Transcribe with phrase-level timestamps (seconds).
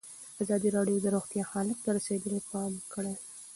[0.43, 3.13] ازادي راډیو د روغتیا حالت ته رسېدلي پام کړی.